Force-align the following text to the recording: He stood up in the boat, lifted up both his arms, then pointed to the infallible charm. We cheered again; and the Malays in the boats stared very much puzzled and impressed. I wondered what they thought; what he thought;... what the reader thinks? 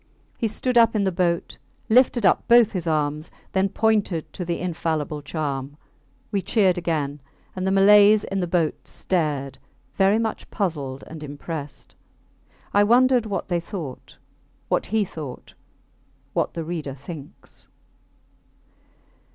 He 0.35 0.47
stood 0.47 0.79
up 0.79 0.95
in 0.95 1.03
the 1.03 1.11
boat, 1.11 1.59
lifted 1.87 2.25
up 2.25 2.47
both 2.47 2.71
his 2.71 2.87
arms, 2.87 3.29
then 3.51 3.69
pointed 3.69 4.33
to 4.33 4.43
the 4.43 4.59
infallible 4.59 5.21
charm. 5.21 5.77
We 6.31 6.41
cheered 6.41 6.75
again; 6.75 7.21
and 7.55 7.67
the 7.67 7.71
Malays 7.71 8.23
in 8.23 8.39
the 8.39 8.47
boats 8.47 8.89
stared 8.89 9.59
very 9.93 10.17
much 10.17 10.49
puzzled 10.49 11.03
and 11.05 11.21
impressed. 11.21 11.93
I 12.73 12.83
wondered 12.83 13.27
what 13.27 13.47
they 13.47 13.59
thought; 13.59 14.17
what 14.69 14.87
he 14.87 15.05
thought;... 15.05 15.53
what 16.33 16.55
the 16.55 16.63
reader 16.63 16.95
thinks? 16.95 17.67